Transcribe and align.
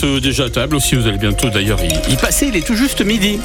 êtes 0.00 0.04
euh, 0.04 0.20
déjà 0.20 0.44
à 0.44 0.50
table, 0.50 0.76
aussi 0.76 0.94
vous 0.94 1.06
allez 1.06 1.18
bientôt 1.18 1.50
d'ailleurs 1.50 1.78
y, 1.82 2.12
y 2.12 2.16
passer, 2.16 2.46
il 2.48 2.56
est 2.56 2.66
tout 2.66 2.76
juste 2.76 3.00
midi. 3.04 3.38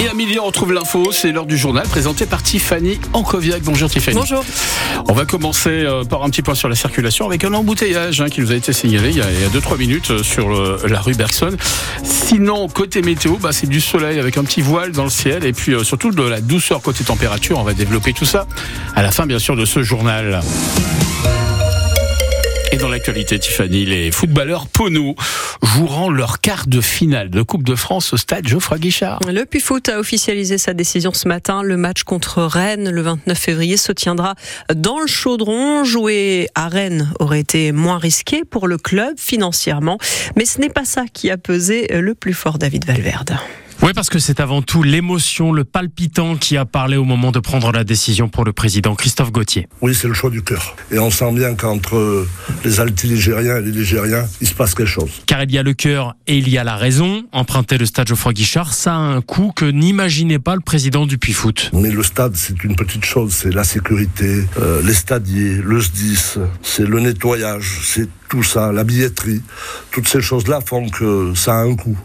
Et 0.00 0.08
à 0.08 0.14
midi, 0.14 0.38
on 0.40 0.46
retrouve 0.46 0.72
l'info. 0.72 1.10
C'est 1.10 1.32
l'heure 1.32 1.46
du 1.46 1.56
journal 1.58 1.84
présenté 1.88 2.24
par 2.24 2.40
Tiffany 2.42 3.00
Ancoviac. 3.14 3.62
Bonjour 3.62 3.90
Tiffany. 3.90 4.16
Bonjour. 4.16 4.44
On 5.08 5.12
va 5.12 5.24
commencer 5.24 5.70
euh, 5.70 6.04
par 6.04 6.22
un 6.22 6.30
petit 6.30 6.42
point 6.42 6.54
sur 6.54 6.68
la 6.68 6.76
circulation 6.76 7.26
avec 7.26 7.42
un 7.44 7.52
embouteillage 7.52 8.20
hein, 8.20 8.28
qui 8.28 8.40
nous 8.40 8.52
a 8.52 8.54
été 8.54 8.72
signalé 8.72 9.10
il 9.10 9.16
y 9.16 9.20
a 9.20 9.48
2-3 9.48 9.76
minutes 9.76 10.10
euh, 10.12 10.22
sur 10.22 10.48
le- 10.48 10.78
la 10.86 11.00
rue 11.00 11.14
Bergson. 11.14 11.50
Sinon, 12.04 12.68
côté 12.68 13.02
météo, 13.02 13.36
bah, 13.40 13.50
c'est 13.52 13.68
du 13.68 13.80
soleil 13.80 14.20
avec 14.20 14.36
un 14.38 14.44
petit 14.44 14.60
voile 14.62 14.92
dans 14.92 15.04
le 15.04 15.10
ciel 15.10 15.44
et 15.44 15.52
puis 15.52 15.72
euh, 15.74 15.82
surtout 15.82 16.12
de 16.12 16.22
la 16.22 16.40
douceur 16.40 16.80
côté 16.80 17.02
température. 17.02 17.58
On 17.58 17.64
va 17.64 17.74
développer 17.74 18.12
tout 18.12 18.24
ça 18.26 18.46
à 18.94 19.02
la 19.02 19.10
fin, 19.10 19.26
bien 19.26 19.40
sûr, 19.40 19.56
de 19.56 19.64
ce 19.64 19.82
journal. 19.82 20.40
Et 22.70 22.76
dans 22.76 22.88
l'actualité, 22.88 23.38
Tiffany, 23.38 23.86
les 23.86 24.10
footballeurs 24.10 24.66
Pono 24.66 25.14
joueront 25.62 26.10
leur 26.10 26.40
quart 26.40 26.66
de 26.66 26.80
finale 26.80 27.30
de 27.30 27.40
Coupe 27.40 27.62
de 27.62 27.74
France 27.74 28.12
au 28.12 28.18
stade 28.18 28.46
Geoffroy 28.46 28.78
Guichard. 28.78 29.20
Le 29.26 29.44
Puy-Foot 29.44 29.88
a 29.88 29.98
officialisé 29.98 30.58
sa 30.58 30.74
décision 30.74 31.14
ce 31.14 31.28
matin. 31.28 31.62
Le 31.62 31.76
match 31.78 32.02
contre 32.02 32.42
Rennes 32.42 32.90
le 32.90 33.00
29 33.00 33.38
février 33.38 33.76
se 33.78 33.92
tiendra 33.92 34.34
dans 34.74 35.00
le 35.00 35.06
chaudron. 35.06 35.84
Jouer 35.84 36.48
à 36.54 36.68
Rennes 36.68 37.10
aurait 37.20 37.40
été 37.40 37.72
moins 37.72 37.98
risqué 37.98 38.44
pour 38.44 38.68
le 38.68 38.76
club 38.76 39.14
financièrement, 39.16 39.98
mais 40.36 40.44
ce 40.44 40.60
n'est 40.60 40.68
pas 40.68 40.84
ça 40.84 41.04
qui 41.10 41.30
a 41.30 41.38
pesé 41.38 41.86
le 41.88 42.14
plus 42.14 42.34
fort 42.34 42.58
David 42.58 42.84
Valverde. 42.84 43.38
Oui, 43.80 43.92
parce 43.94 44.10
que 44.10 44.18
c'est 44.18 44.40
avant 44.40 44.60
tout 44.60 44.82
l'émotion, 44.82 45.52
le 45.52 45.62
palpitant 45.62 46.34
qui 46.36 46.56
a 46.56 46.64
parlé 46.64 46.96
au 46.96 47.04
moment 47.04 47.30
de 47.30 47.38
prendre 47.38 47.70
la 47.70 47.84
décision 47.84 48.28
pour 48.28 48.44
le 48.44 48.52
président 48.52 48.96
Christophe 48.96 49.30
Gauthier. 49.30 49.68
Oui, 49.82 49.94
c'est 49.94 50.08
le 50.08 50.14
choix 50.14 50.30
du 50.30 50.42
cœur. 50.42 50.74
Et 50.90 50.98
on 50.98 51.10
sent 51.10 51.32
bien 51.32 51.54
qu'entre 51.54 52.26
les 52.64 52.80
alti-ligériens 52.80 53.58
et 53.58 53.62
les 53.62 53.70
ligériens, 53.70 54.26
il 54.40 54.48
se 54.48 54.54
passe 54.54 54.74
quelque 54.74 54.88
chose. 54.88 55.22
Car 55.26 55.44
il 55.44 55.52
y 55.52 55.58
a 55.58 55.62
le 55.62 55.74
cœur 55.74 56.16
et 56.26 56.38
il 56.38 56.48
y 56.48 56.58
a 56.58 56.64
la 56.64 56.74
raison. 56.74 57.22
Emprunter 57.30 57.78
le 57.78 57.86
stade 57.86 58.08
Geoffroy 58.08 58.32
Guichard, 58.32 58.74
ça 58.74 58.94
a 58.94 58.98
un 58.98 59.20
coût 59.20 59.52
que 59.54 59.64
n'imaginait 59.64 60.40
pas 60.40 60.56
le 60.56 60.60
président 60.60 61.06
du 61.06 61.16
Puy-Foot. 61.16 61.70
Mais 61.72 61.90
le 61.90 62.02
stade, 62.02 62.34
c'est 62.34 62.64
une 62.64 62.74
petite 62.74 63.04
chose. 63.04 63.32
C'est 63.32 63.54
la 63.54 63.64
sécurité, 63.64 64.44
euh, 64.58 64.82
les 64.82 64.94
stadiers, 64.94 65.54
le 65.62 65.80
SDIS, 65.80 66.38
c'est 66.62 66.86
le 66.86 66.98
nettoyage, 66.98 67.78
c'est 67.84 68.08
tout 68.28 68.42
ça, 68.42 68.72
la 68.72 68.82
billetterie. 68.82 69.40
Toutes 69.92 70.08
ces 70.08 70.20
choses-là 70.20 70.60
font 70.60 70.88
que 70.88 71.32
ça 71.34 71.54
a 71.54 71.62
un 71.62 71.76
coût. 71.76 71.96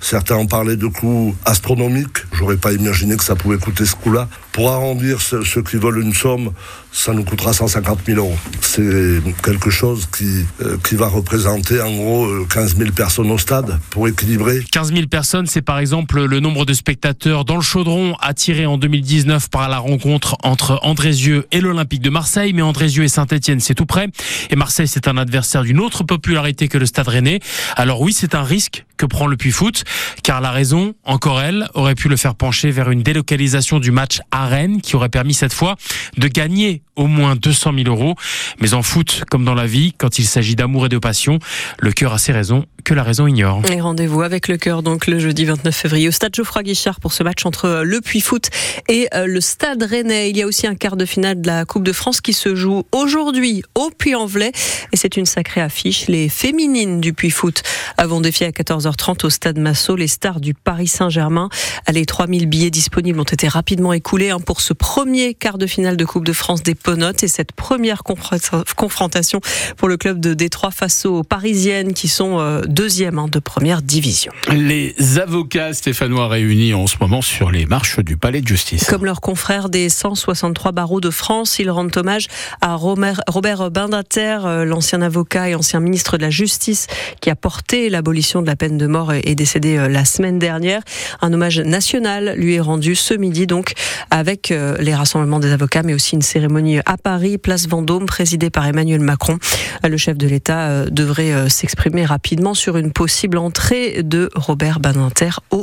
Certains 0.00 0.36
ont 0.36 0.46
parlé 0.46 0.76
de 0.76 0.86
coûts 0.86 1.36
astronomiques. 1.44 2.18
J'aurais 2.32 2.56
pas 2.56 2.72
imaginé 2.72 3.16
que 3.16 3.24
ça 3.24 3.36
pouvait 3.36 3.58
coûter 3.58 3.84
ce 3.84 3.94
coût-là. 3.94 4.28
Pour 4.52 4.70
arrondir 4.70 5.20
ceux, 5.20 5.42
qui 5.62 5.76
veulent 5.76 6.02
une 6.02 6.14
somme, 6.14 6.52
ça 6.92 7.12
nous 7.12 7.22
coûtera 7.22 7.52
150 7.52 8.00
000 8.06 8.18
euros. 8.18 8.36
C'est 8.60 9.22
quelque 9.44 9.70
chose 9.70 10.08
qui, 10.16 10.44
euh, 10.62 10.76
qui 10.82 10.96
va 10.96 11.06
représenter 11.06 11.80
en 11.80 11.94
gros 11.94 12.24
euh, 12.24 12.46
15 12.52 12.76
000 12.76 12.90
personnes 12.90 13.30
au 13.30 13.38
stade 13.38 13.78
pour 13.90 14.08
équilibrer. 14.08 14.64
15 14.72 14.92
000 14.92 15.06
personnes, 15.06 15.46
c'est 15.46 15.62
par 15.62 15.78
exemple 15.78 16.24
le 16.24 16.40
nombre 16.40 16.64
de 16.64 16.72
spectateurs 16.72 17.44
dans 17.44 17.56
le 17.56 17.62
chaudron 17.62 18.16
attiré 18.20 18.66
en 18.66 18.78
2019 18.78 19.50
par 19.50 19.68
la 19.68 19.78
rencontre 19.78 20.36
entre 20.42 20.80
Andrézieux 20.82 21.46
et 21.52 21.60
l'Olympique 21.60 22.02
de 22.02 22.10
Marseille. 22.10 22.52
Mais 22.52 22.62
Andrézieux 22.62 23.04
et 23.04 23.08
Saint-Etienne, 23.08 23.60
c'est 23.60 23.74
tout 23.74 23.86
près. 23.86 24.08
Et 24.50 24.56
Marseille, 24.56 24.88
c'est 24.88 25.06
un 25.06 25.16
adversaire 25.16 25.62
d'une 25.62 25.78
autre 25.78 26.02
popularité 26.02 26.68
que 26.68 26.78
le 26.78 26.86
Stade 26.86 27.08
Rennais. 27.08 27.40
Alors 27.76 28.00
oui, 28.00 28.12
c'est 28.12 28.34
un 28.34 28.42
risque 28.42 28.84
que 28.96 29.06
prend 29.06 29.26
le 29.26 29.36
Puy-Foot, 29.36 29.84
car 30.22 30.40
la 30.40 30.50
raison, 30.50 30.94
encore 31.04 31.40
elle, 31.40 31.68
aurait 31.74 31.94
pu 31.94 32.08
le 32.08 32.16
faire 32.16 32.34
pencher 32.34 32.70
vers 32.70 32.90
une 32.90 33.02
délocalisation 33.02 33.78
du 33.78 33.90
match 33.90 34.20
à 34.30 34.46
Rennes, 34.46 34.80
qui 34.80 34.96
aurait 34.96 35.08
permis 35.08 35.34
cette 35.34 35.52
fois 35.52 35.76
de 36.16 36.28
gagner 36.28 36.82
au 36.96 37.06
moins 37.06 37.36
200 37.36 37.72
000 37.84 37.88
euros. 37.88 38.14
Mais 38.60 38.74
en 38.74 38.82
foot, 38.82 39.24
comme 39.30 39.44
dans 39.44 39.54
la 39.54 39.66
vie, 39.66 39.94
quand 39.96 40.18
il 40.18 40.26
s'agit 40.26 40.56
d'amour 40.56 40.86
et 40.86 40.88
de 40.88 40.98
passion, 40.98 41.38
le 41.78 41.92
cœur 41.92 42.12
a 42.12 42.18
ses 42.18 42.32
raisons 42.32 42.66
que 42.84 42.94
la 42.94 43.02
raison 43.02 43.26
ignore. 43.26 43.62
Et 43.70 43.80
rendez-vous 43.80 44.22
avec 44.22 44.48
le 44.48 44.56
cœur 44.56 44.82
donc 44.82 45.06
le 45.06 45.18
jeudi 45.18 45.44
29 45.44 45.74
février 45.74 46.08
au 46.08 46.10
stade 46.10 46.34
Geoffroy 46.34 46.62
Guichard 46.62 47.00
pour 47.00 47.12
ce 47.12 47.22
match 47.22 47.44
entre 47.44 47.82
le 47.84 48.00
Puy-Foot 48.00 48.48
et 48.88 49.08
euh, 49.14 49.26
le 49.26 49.40
stade 49.40 49.82
Rennais. 49.82 50.30
Il 50.30 50.36
y 50.36 50.42
a 50.42 50.46
aussi 50.46 50.66
un 50.66 50.74
quart 50.74 50.96
de 50.96 51.04
finale 51.04 51.40
de 51.40 51.46
la 51.46 51.64
Coupe 51.64 51.84
de 51.84 51.92
France 51.92 52.20
qui 52.20 52.32
se 52.32 52.54
joue 52.54 52.84
aujourd'hui 52.92 53.62
au 53.74 53.90
Puy-en-Velay 53.90 54.52
et 54.92 54.96
c'est 54.96 55.16
une 55.16 55.26
sacrée 55.26 55.60
affiche. 55.60 56.06
Les 56.08 56.28
féminines 56.28 57.00
du 57.00 57.12
Puy-Foot 57.12 57.62
vont 57.98 58.20
défier 58.20 58.46
à 58.46 58.50
14h30 58.50 59.26
au 59.26 59.30
stade 59.30 59.58
Massot 59.58 59.79
les 59.88 60.08
stars 60.08 60.40
du 60.40 60.54
Paris 60.54 60.86
Saint-Germain. 60.86 61.48
Les 61.90 62.06
3000 62.06 62.46
billets 62.46 62.70
disponibles 62.70 63.18
ont 63.20 63.24
été 63.24 63.48
rapidement 63.48 63.92
écoulés 63.92 64.30
hein, 64.30 64.38
pour 64.40 64.60
ce 64.60 64.72
premier 64.72 65.34
quart 65.34 65.58
de 65.58 65.66
finale 65.66 65.96
de 65.96 66.04
Coupe 66.04 66.24
de 66.24 66.32
France 66.32 66.62
des 66.62 66.74
Ponotes 66.74 67.22
et 67.22 67.28
cette 67.28 67.52
première 67.52 68.02
confr- 68.02 68.62
confrontation 68.74 69.40
pour 69.76 69.88
le 69.88 69.96
club 69.96 70.20
de 70.20 70.34
Détroit 70.34 70.70
face 70.70 71.06
aux 71.06 71.22
Parisiennes 71.22 71.94
qui 71.94 72.08
sont 72.08 72.38
euh, 72.38 72.62
deuxième 72.66 73.18
hein, 73.18 73.28
de 73.30 73.38
première 73.38 73.82
division. 73.82 74.32
Les 74.50 74.94
avocats 75.18 75.72
stéphanois 75.72 76.28
réunis 76.28 76.74
en 76.74 76.86
ce 76.86 76.96
moment 77.00 77.22
sur 77.22 77.50
les 77.50 77.66
marches 77.66 78.00
du 78.00 78.16
palais 78.16 78.40
de 78.40 78.48
justice. 78.48 78.84
Comme 78.84 79.04
leurs 79.04 79.20
confrères 79.20 79.68
des 79.68 79.88
163 79.88 80.72
barreaux 80.72 81.00
de 81.00 81.10
France, 81.10 81.58
ils 81.58 81.70
rendent 81.70 81.96
hommage 81.96 82.26
à 82.60 82.74
Robert 82.74 83.70
Bindater, 83.70 84.38
euh, 84.44 84.64
l'ancien 84.64 85.02
avocat 85.02 85.48
et 85.48 85.54
ancien 85.54 85.80
ministre 85.80 86.16
de 86.16 86.22
la 86.22 86.30
Justice 86.30 86.86
qui 87.20 87.30
a 87.30 87.36
porté 87.36 87.88
l'abolition 87.90 88.42
de 88.42 88.46
la 88.46 88.56
peine 88.56 88.78
de 88.78 88.86
mort 88.86 89.12
et 89.12 89.22
est 89.24 89.34
décédé 89.34 89.69
euh, 89.78 89.88
la 89.88 90.04
semaine 90.04 90.38
dernière. 90.38 90.82
Un 91.20 91.32
hommage 91.32 91.60
national 91.60 92.34
lui 92.36 92.54
est 92.54 92.60
rendu 92.60 92.94
ce 92.94 93.14
midi 93.14 93.46
donc 93.46 93.72
avec 94.10 94.50
euh, 94.50 94.76
les 94.78 94.94
rassemblements 94.94 95.40
des 95.40 95.52
avocats 95.52 95.82
mais 95.82 95.94
aussi 95.94 96.14
une 96.14 96.22
cérémonie 96.22 96.78
à 96.86 96.96
Paris, 96.96 97.38
place 97.38 97.68
Vendôme, 97.68 98.06
présidée 98.06 98.50
par 98.50 98.66
Emmanuel 98.66 99.00
Macron. 99.00 99.38
Le 99.82 99.96
chef 99.96 100.16
de 100.16 100.26
l'État 100.26 100.68
euh, 100.68 100.86
devrait 100.90 101.48
s'exprimer 101.48 102.04
rapidement 102.04 102.54
sur 102.54 102.76
une 102.76 102.92
possible 102.92 103.38
entrée 103.38 104.02
de 104.02 104.30
Robert 104.34 104.80
Badinter 104.80 105.30
au 105.50 105.59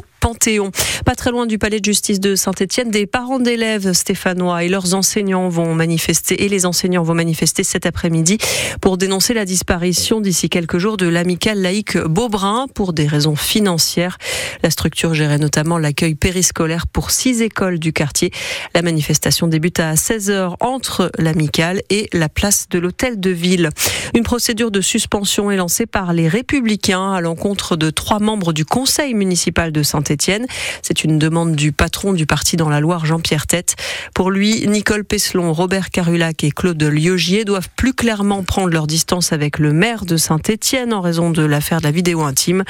Pas 1.05 1.15
très 1.15 1.31
loin 1.31 1.45
du 1.45 1.57
palais 1.57 1.79
de 1.79 1.85
justice 1.85 2.19
de 2.19 2.35
Saint-Etienne, 2.35 2.91
des 2.91 3.07
parents 3.07 3.39
d'élèves 3.39 3.93
stéphanois 3.93 4.65
et 4.65 4.67
leurs 4.67 4.93
enseignants 4.93 5.47
vont 5.47 5.73
manifester, 5.73 6.43
et 6.43 6.49
les 6.49 6.65
enseignants 6.65 7.03
vont 7.03 7.13
manifester 7.13 7.63
cet 7.63 7.85
après-midi 7.85 8.38
pour 8.81 8.97
dénoncer 8.97 9.33
la 9.33 9.45
disparition 9.45 10.19
d'ici 10.19 10.49
quelques 10.49 10.79
jours 10.79 10.97
de 10.97 11.07
l'amicale 11.07 11.61
laïque 11.61 11.97
Beaubrun 11.97 12.67
pour 12.73 12.91
des 12.91 13.07
raisons 13.07 13.38
financières. 13.38 14.17
La 14.63 14.69
structure 14.69 15.13
gérait 15.13 15.38
notamment 15.38 15.77
l'accueil 15.77 16.15
périscolaire 16.15 16.88
pour 16.88 17.11
six 17.11 17.41
écoles 17.41 17.79
du 17.79 17.94
quartier. 17.94 18.31
La 18.75 18.81
manifestation 18.81 19.47
débute 19.47 19.79
à 19.79 19.94
16h 19.94 20.55
entre 20.59 21.09
l'amicale 21.17 21.81
et 21.89 22.09
la 22.11 22.27
place 22.27 22.67
de 22.69 22.79
l'hôtel 22.79 23.19
de 23.19 23.29
ville. 23.29 23.69
Une 24.13 24.23
procédure 24.23 24.71
de 24.71 24.81
suspension 24.81 25.51
est 25.51 25.57
lancée 25.57 25.85
par 25.85 26.11
les 26.11 26.27
Républicains 26.27 27.13
à 27.13 27.21
l'encontre 27.21 27.77
de 27.77 27.89
trois 27.89 28.19
membres 28.19 28.51
du 28.51 28.65
conseil 28.65 29.13
municipal 29.13 29.71
de 29.71 29.83
Saint-Étienne. 30.17 30.47
C'est 30.81 31.03
une 31.03 31.19
demande 31.19 31.55
du 31.55 31.72
patron 31.72 32.13
du 32.13 32.25
parti 32.25 32.57
dans 32.57 32.69
la 32.69 32.79
Loire, 32.79 33.05
Jean-Pierre 33.05 33.47
Tête. 33.47 33.75
Pour 34.13 34.31
lui, 34.31 34.67
Nicole 34.67 35.03
Peslon, 35.03 35.53
Robert 35.53 35.91
Carulac 35.91 36.44
et 36.44 36.51
Claude 36.51 36.81
Liogier 36.81 37.45
doivent 37.45 37.69
plus 37.75 37.94
clairement 37.94 38.44
prendre 38.44 38.69
leur 38.69 38.88
distance 38.88 39.31
avec 39.31 39.59
le 39.59 39.73
maire 39.73 40.06
de 40.06 40.17
Saint-Étienne 40.17 40.94
en 40.94 41.01
raison 41.01 41.29
de 41.29 41.44
l'affaire 41.44 41.79
de 41.79 41.83
la 41.83 41.91
vidéo 41.91 42.23
intime. 42.23 42.63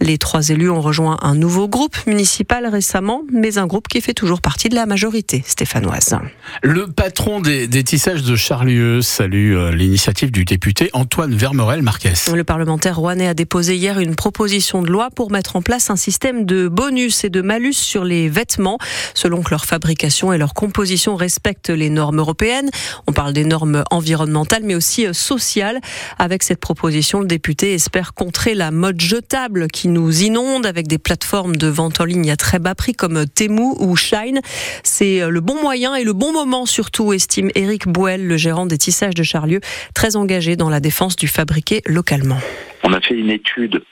Les 0.00 0.18
trois 0.18 0.48
élus 0.48 0.70
ont 0.70 0.80
rejoint 0.80 1.18
un 1.22 1.34
nouveau 1.34 1.68
groupe 1.68 1.96
municipal 2.06 2.66
récemment, 2.66 3.22
mais 3.32 3.58
un 3.58 3.66
groupe 3.66 3.88
qui 3.88 4.00
fait 4.00 4.14
toujours 4.14 4.40
partie 4.40 4.68
de 4.68 4.74
la 4.74 4.86
majorité 4.86 5.42
stéphanoise. 5.46 6.16
Le 6.62 6.86
patron 6.86 7.40
des, 7.40 7.66
des 7.66 7.82
tissages 7.82 8.22
de 8.22 8.36
Charlieu 8.36 9.02
salue 9.02 9.54
euh, 9.56 9.72
l'initiative 9.72 10.30
du 10.30 10.44
député 10.44 10.90
Antoine 10.92 11.34
Vermorel-Marquez. 11.34 12.30
Le 12.32 12.44
parlementaire 12.44 12.96
rouennais 12.96 13.28
a 13.28 13.34
déposé 13.34 13.76
hier 13.76 13.98
une 13.98 14.14
proposition 14.14 14.82
de 14.82 14.88
loi 14.88 15.08
pour 15.14 15.30
mettre 15.30 15.56
en 15.56 15.62
place 15.62 15.90
un 15.90 15.96
système 15.96 16.44
de 16.44 16.68
bonus 16.68 16.91
et 16.96 17.30
de 17.30 17.40
malus 17.40 17.72
sur 17.72 18.04
les 18.04 18.28
vêtements, 18.28 18.78
selon 19.14 19.42
que 19.42 19.50
leur 19.50 19.64
fabrication 19.64 20.32
et 20.32 20.38
leur 20.38 20.52
composition 20.52 21.16
respectent 21.16 21.70
les 21.70 21.88
normes 21.88 22.18
européennes. 22.18 22.70
On 23.06 23.12
parle 23.12 23.32
des 23.32 23.44
normes 23.44 23.82
environnementales, 23.90 24.62
mais 24.64 24.74
aussi 24.74 25.06
euh, 25.06 25.12
sociales. 25.12 25.80
Avec 26.18 26.42
cette 26.42 26.60
proposition, 26.60 27.20
le 27.20 27.26
député 27.26 27.72
espère 27.72 28.12
contrer 28.12 28.54
la 28.54 28.70
mode 28.70 29.00
jetable 29.00 29.68
qui 29.68 29.88
nous 29.88 30.22
inonde 30.22 30.66
avec 30.66 30.86
des 30.86 30.98
plateformes 30.98 31.56
de 31.56 31.66
vente 31.66 32.00
en 32.00 32.04
ligne 32.04 32.30
à 32.30 32.36
très 32.36 32.58
bas 32.58 32.74
prix 32.74 32.92
comme 32.92 33.24
Temu 33.26 33.72
ou 33.78 33.96
Shine. 33.96 34.40
C'est 34.82 35.22
euh, 35.22 35.30
le 35.30 35.40
bon 35.40 35.60
moyen 35.60 35.94
et 35.94 36.04
le 36.04 36.12
bon 36.12 36.32
moment 36.32 36.66
surtout, 36.66 37.12
estime 37.12 37.50
Éric 37.54 37.88
Bouel, 37.88 38.26
le 38.26 38.36
gérant 38.36 38.66
des 38.66 38.78
tissages 38.78 39.14
de 39.14 39.22
Charlieu, 39.22 39.60
très 39.94 40.16
engagé 40.16 40.56
dans 40.56 40.68
la 40.68 40.80
défense 40.80 41.16
du 41.16 41.26
fabriqué 41.26 41.80
localement. 41.86 42.38
On 42.84 42.92
a 42.92 43.00
fait 43.00 43.14
une 43.14 43.30
étude 43.30 43.82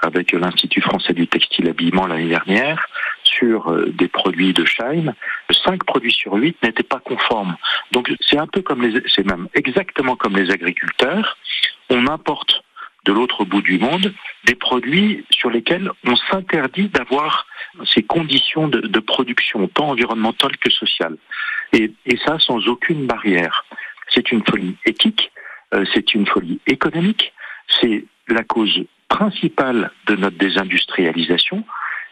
avec 0.00 0.32
l'Institut 0.32 0.80
français 0.80 1.12
du 1.12 1.26
textile 1.26 1.68
habillement 1.68 2.06
l'année 2.06 2.28
dernière 2.28 2.86
sur 3.24 3.68
euh, 3.68 3.90
des 3.90 4.08
produits 4.08 4.52
de 4.52 4.64
Shine. 4.64 5.14
5 5.50 5.84
produits 5.84 6.12
sur 6.12 6.34
8 6.34 6.62
n'étaient 6.62 6.82
pas 6.82 7.00
conformes. 7.00 7.56
Donc 7.92 8.10
c'est 8.20 8.38
un 8.38 8.46
peu 8.46 8.62
comme 8.62 8.82
les, 8.82 9.02
c'est 9.08 9.26
même 9.26 9.48
exactement 9.54 10.16
comme 10.16 10.36
les 10.36 10.50
agriculteurs. 10.50 11.36
On 11.90 12.06
importe 12.06 12.62
de 13.04 13.12
l'autre 13.12 13.44
bout 13.44 13.62
du 13.62 13.78
monde 13.78 14.12
des 14.44 14.54
produits 14.54 15.24
sur 15.30 15.50
lesquels 15.50 15.90
on 16.06 16.16
s'interdit 16.16 16.88
d'avoir 16.88 17.46
ces 17.84 18.02
conditions 18.02 18.68
de, 18.68 18.80
de 18.80 19.00
production, 19.00 19.66
tant 19.68 19.90
environnementales 19.90 20.56
que 20.58 20.70
sociales. 20.70 21.16
Et, 21.72 21.90
et 22.06 22.18
ça 22.18 22.38
sans 22.38 22.66
aucune 22.68 23.06
barrière. 23.06 23.64
C'est 24.10 24.32
une 24.32 24.44
folie 24.44 24.76
éthique, 24.84 25.30
euh, 25.74 25.84
c'est 25.92 26.14
une 26.14 26.26
folie 26.26 26.60
économique, 26.66 27.32
c'est 27.80 28.04
la 28.28 28.42
cause 28.42 28.84
principale 29.08 29.90
de 30.06 30.16
notre 30.16 30.38
désindustrialisation. 30.38 31.64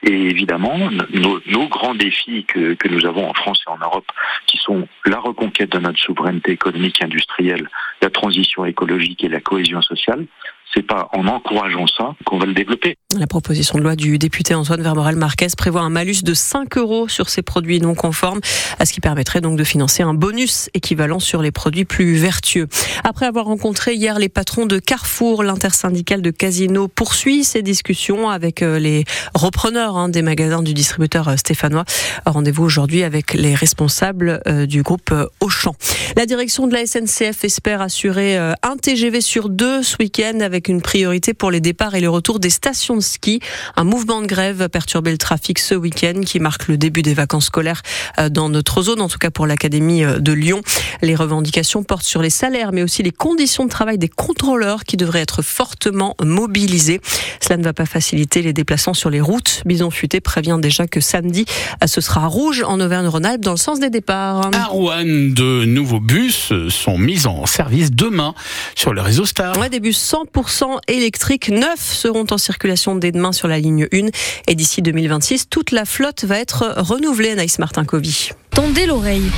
Et 0.03 0.29
évidemment, 0.29 0.79
nos, 1.15 1.41
nos 1.47 1.69
grands 1.69 1.95
défis 1.95 2.45
que, 2.45 2.75
que, 2.75 2.89
nous 2.89 3.07
avons 3.07 3.29
en 3.29 3.35
France 3.35 3.63
et 3.67 3.71
en 3.71 3.79
Europe, 3.79 4.07
qui 4.47 4.59
sont 4.59 4.87
la 5.07 5.19
reconquête 5.19 5.73
de 5.73 5.79
notre 5.79 5.99
souveraineté 5.99 6.53
économique 6.53 7.01
et 7.01 7.05
industrielle, 7.05 7.69
la 8.03 8.11
transition 8.11 8.67
écologique 8.67 9.25
et 9.25 9.29
la 9.29 9.41
cohésion 9.41 9.81
sociale, 9.81 10.27
c'est 10.75 10.87
pas 10.87 11.09
en 11.13 11.27
encourageant 11.27 11.87
ça 11.87 12.15
qu'on 12.25 12.39
va 12.39 12.47
le 12.47 12.55
développer. 12.55 12.97
La 13.19 13.27
proposition 13.27 13.79
de 13.79 13.83
loi 13.83 13.97
du 13.97 14.19
député 14.19 14.55
Antoine 14.55 14.83
Vermorel 14.83 15.17
Marquez 15.17 15.47
prévoit 15.57 15.83
un 15.83 15.91
malus 15.91 16.23
de 16.23 16.35
5 16.35 16.77
euros 16.77 17.09
sur 17.09 17.29
ces 17.29 17.43
produits 17.43 17.81
non 17.81 17.95
conformes, 17.95 18.41
à 18.79 18.85
ce 18.85 18.93
qui 18.93 19.01
permettrait 19.01 19.41
donc 19.41 19.57
de 19.57 19.65
financer 19.65 20.03
un 20.03 20.15
bonus 20.15 20.69
équivalent 20.75 21.19
sur 21.19 21.43
les 21.43 21.51
produits 21.51 21.85
plus 21.85 22.15
vertueux. 22.15 22.69
Après 23.05 23.27
avoir 23.27 23.47
rencontré 23.47 23.95
hier 23.95 24.19
les 24.19 24.29
patrons 24.29 24.67
de 24.67 24.79
Carrefour, 24.79 25.43
l'intersyndicale 25.43 26.23
de 26.23 26.31
Casino 26.31 26.89
poursuit 26.89 27.45
ses 27.45 27.63
discussions 27.63 28.29
avec 28.29 28.63
euh, 28.63 28.79
les 28.79 29.05
repreneurs 29.35 29.97
hein, 29.97 30.09
des 30.09 30.23
magasins 30.23 30.63
du 30.63 30.75
distributeur 30.75 31.29
euh, 31.29 31.37
stéphanois. 31.37 31.85
Rendez-vous 32.25 32.65
aujourd'hui 32.65 33.03
avec 33.03 33.35
les 33.35 33.55
responsables 33.55 34.41
euh, 34.47 34.67
du 34.67 34.83
groupe 34.83 35.15
Auchan. 35.41 35.75
La 36.17 36.27
direction 36.27 36.67
de 36.67 36.75
la 36.75 36.87
SNCF 36.87 37.45
espère 37.45 37.81
assurer 37.81 38.37
un 38.37 38.77
TGV 38.81 39.21
sur 39.21 39.49
deux 39.49 39.83
ce 39.83 39.97
week-end 39.99 40.39
avec 40.57 40.69
une 40.69 40.81
priorité 40.81 41.35
pour 41.35 41.51
les 41.51 41.61
départs 41.61 41.95
et 41.97 42.01
les 42.01 42.07
retours 42.07 42.41
des 42.41 42.49
stations 42.49 42.97
de 42.97 43.03
ski. 43.03 43.41
Un 43.77 43.85
mouvement 43.85 44.23
de 44.23 44.27
grève 44.27 44.63
a 44.63 44.71
perturbé 44.71 45.11
le 45.11 45.19
trafic 45.19 45.59
ce 45.59 45.75
week-end 45.75 46.23
qui 46.25 46.41
marque 46.41 46.69
le 46.69 46.79
début 46.79 47.03
des 47.03 47.13
vacances 47.13 47.47
scolaires 47.47 47.83
euh, 48.19 48.31
dans 48.31 48.49
notre 48.49 48.81
zone, 48.81 49.03
en 49.03 49.09
tout 49.09 49.19
cas 49.19 49.31
pour 49.31 49.47
l'Académie 49.47 50.03
euh, 50.03 50.19
de 50.19 50.33
Lyon. 50.33 50.63
Les 51.03 51.15
revendications 51.15 51.83
portent 51.83 52.07
sur 52.07 52.23
les 52.23 52.31
salaires, 52.31 52.73
mais 52.73 52.83
aussi 52.83 53.03
les 53.03 53.11
conditions 53.11 53.67
de 53.67 53.71
travail 53.71 53.99
des 53.99 54.09
contrôleurs 54.09 54.85
qui 54.85 54.97
devraient 54.97 55.21
être 55.21 55.43
fortement 55.43 56.17
mobilisés. 56.23 57.03
Cela 57.41 57.59
ne 57.59 57.63
va 57.63 57.75
pas 57.75 57.85
faciliter 57.85 58.41
les 58.41 58.55
déplacements 58.55 58.95
sur 58.95 59.11
les 59.11 59.21
routes. 59.21 59.63
Bison 59.67 59.91
Futé 59.91 60.23
prévient 60.23 60.59
déjà 60.59 60.87
que 60.87 61.01
samedi, 61.01 61.45
euh, 61.85 61.87
ce 61.87 62.01
sera 62.01 62.27
rouge 62.29 62.63
en 62.67 62.81
Auvergne-Rhône-Alpes 62.81 63.43
dans 63.43 63.51
le 63.51 63.59
sens 63.59 63.79
des 63.79 63.91
départs. 63.91 64.51
À 64.55 64.65
Rouen, 64.65 65.05
de 65.05 65.67
nouveaux 65.67 66.01
bus 66.01 66.51
sont 66.71 66.97
mis 66.97 67.27
en 67.27 67.45
service 67.45 67.91
demain 67.91 68.35
sur 68.75 68.95
le 68.95 69.03
réseau 69.03 69.27
Star. 69.27 69.59
Ouais, 69.59 69.69
des 69.69 69.81
bus 69.81 70.15
100% 70.15 70.46
électriques 70.89 71.49
neufs 71.49 71.81
seront 71.81 72.27
en 72.31 72.39
circulation 72.39 72.97
dès 72.97 73.13
demain 73.13 73.33
sur 73.33 73.49
la 73.49 73.59
ligne 73.59 73.87
1 73.93 74.09
et 74.49 74.55
d'ici 74.55 74.83
2026, 74.83 75.49
toute 75.49 75.73
la 75.73 75.85
flotte 75.85 76.25
va 76.25 76.39
être 76.39 76.75
renouvelée, 76.77 77.31
Anaïs 77.31 77.59
Martin-Covy. 77.59 78.31
Tendez 78.51 78.87
l'oreille. 78.87 79.31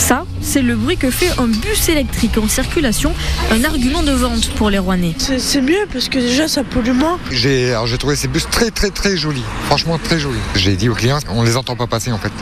Ça, 0.00 0.24
c'est 0.40 0.62
le 0.62 0.74
bruit 0.76 0.96
que 0.96 1.10
fait 1.10 1.30
un 1.38 1.46
bus 1.46 1.88
électrique 1.90 2.38
en 2.38 2.48
circulation, 2.48 3.12
un 3.52 3.62
argument 3.64 4.02
de 4.02 4.10
vente 4.12 4.48
pour 4.54 4.70
les 4.70 4.78
Rouennais. 4.78 5.14
C'est 5.18 5.60
mieux 5.60 5.86
parce 5.92 6.08
que 6.08 6.18
déjà 6.18 6.48
ça 6.48 6.64
pollue 6.64 6.92
moins. 6.92 7.18
J'ai 7.30 7.74
trouvé 7.98 8.16
ces 8.16 8.26
bus 8.26 8.48
très 8.50 8.70
très 8.70 8.88
très 8.90 9.16
jolis, 9.16 9.44
franchement 9.66 10.00
très 10.02 10.18
jolis. 10.18 10.40
J'ai 10.56 10.74
dit 10.74 10.88
aux 10.88 10.94
clients, 10.94 11.18
on 11.28 11.42
les 11.42 11.56
entend 11.56 11.76
pas 11.76 11.86
passer 11.86 12.10
en 12.10 12.18
fait. 12.18 12.32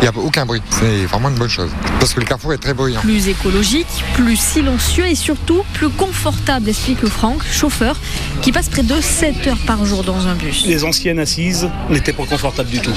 Il 0.00 0.02
n'y 0.02 0.08
a 0.08 0.18
aucun 0.18 0.46
bruit, 0.46 0.62
c'est 0.70 1.04
vraiment 1.04 1.28
une 1.28 1.36
bonne 1.36 1.50
chose. 1.50 1.70
Parce 2.00 2.14
que 2.14 2.20
le 2.20 2.26
carrefour 2.26 2.54
est 2.54 2.58
très 2.58 2.74
bruyant. 2.74 3.00
Plus 3.02 3.28
écologique, 3.28 3.86
plus 4.14 4.36
silencieux 4.36 5.06
et 5.06 5.14
surtout 5.14 5.62
plus 5.74 5.90
confortable, 5.90 6.70
explique 6.70 7.06
Franck, 7.06 7.44
chauffeur, 7.44 8.00
qui 8.40 8.50
passe 8.52 8.70
près 8.70 8.82
de 8.82 9.00
7 9.00 9.46
heures 9.46 9.58
par 9.66 9.84
jour 9.84 10.02
dans 10.02 10.26
un 10.26 10.34
bus. 10.34 10.64
Les 10.66 10.82
anciennes 10.82 11.20
assises 11.20 11.68
n'étaient 11.90 12.14
pas 12.14 12.24
confortables 12.24 12.70
du 12.70 12.80
tout. 12.80 12.94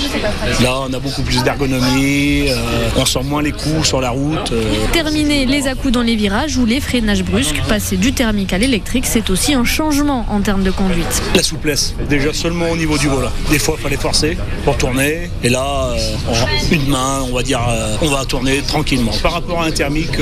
Là, 0.62 0.80
on 0.90 0.94
a 0.94 1.00
beaucoup 1.00 1.22
plus 1.22 1.44
d'ergonomie, 1.44 2.48
euh, 2.50 2.90
on 2.96 3.06
sent 3.06 3.24
moins 3.24 3.44
les 3.44 3.52
coups 3.52 3.86
sur 3.86 4.02
la 4.02 4.05
route. 4.10 4.52
Euh. 4.52 4.64
Terminer 4.92 5.46
les 5.46 5.68
à-coups 5.68 5.94
dans 5.94 6.02
les 6.02 6.16
virages 6.16 6.58
ou 6.58 6.66
les 6.66 6.80
freinages 6.80 7.24
brusques, 7.24 7.62
passer 7.68 7.98
du 7.98 8.14
thermique 8.14 8.54
à 8.54 8.58
l'électrique, 8.58 9.06
c'est 9.06 9.30
aussi 9.30 9.54
un 9.54 9.64
changement 9.64 10.26
en 10.30 10.42
termes 10.42 10.64
de 10.64 10.72
conduite. 10.72 11.22
La 11.36 11.44
souplesse, 11.44 11.96
déjà 12.10 12.34
seulement 12.34 12.70
au 12.70 12.78
niveau 12.78 12.98
du 12.98 13.08
volant. 13.08 13.32
Des 13.50 13.60
fois, 13.60 13.76
il 13.78 13.84
fallait 13.84 13.98
forcer 13.98 14.38
pour 14.64 14.78
tourner, 14.78 15.30
et 15.44 15.50
là, 15.50 15.92
euh, 15.94 16.72
une 16.72 16.88
main, 16.88 17.22
on 17.30 17.36
va 17.36 17.44
dire, 17.44 17.62
euh, 17.70 17.96
on 18.02 18.10
va 18.10 18.26
tourner 18.26 18.62
tranquillement. 18.62 19.12
Par 19.22 19.34
rapport 19.34 19.62
à 19.62 19.66
un 19.66 19.72
thermique, 19.72 20.18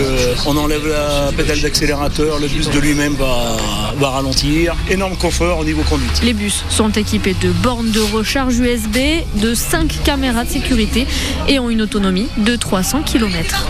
on 0.46 0.58
enlève 0.58 0.88
la 0.88 1.32
pédale 1.36 1.60
d'accélérateur, 1.62 2.40
le 2.40 2.48
bus 2.48 2.70
de 2.70 2.80
lui-même 2.80 3.14
va, 3.14 3.58
va 4.00 4.10
ralentir. 4.10 4.76
Énorme 4.90 5.16
confort 5.16 5.60
au 5.60 5.66
niveau 5.66 5.84
conduite. 5.84 6.22
Les 6.24 6.34
bus 6.34 6.64
sont 6.70 6.90
équipés 6.90 7.36
de 7.42 7.50
bornes 7.50 7.92
de 7.92 8.00
recharge 8.00 8.60
USB, 8.60 8.98
de 9.36 9.54
5 9.54 10.04
caméras 10.04 10.44
de 10.44 10.50
sécurité 10.50 11.08
et 11.48 11.60
ont 11.60 11.70
une 11.70 11.82
autonomie 11.82 12.28
de 12.38 12.56
300 12.56 13.04
km. 13.04 13.68